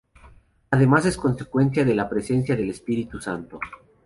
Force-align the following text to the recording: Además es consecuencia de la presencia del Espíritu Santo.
Además 0.71 1.05
es 1.05 1.15
consecuencia 1.15 1.85
de 1.85 1.93
la 1.93 2.09
presencia 2.09 2.55
del 2.55 2.71
Espíritu 2.71 3.19
Santo. 3.21 3.59